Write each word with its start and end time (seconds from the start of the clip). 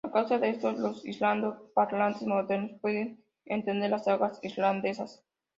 A 0.03 0.09
causa 0.11 0.39
de 0.39 0.49
esto, 0.49 0.71
los 0.71 1.05
islando-parlantes 1.05 2.23
modernos 2.27 2.71
pueden 2.81 3.23
entender 3.45 3.91
las 3.91 4.05
sagas 4.05 4.39
islandesas. 4.41 5.23